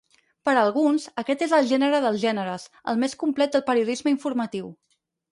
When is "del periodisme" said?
3.57-4.15